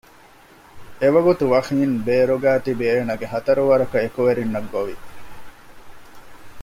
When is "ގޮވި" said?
4.73-4.95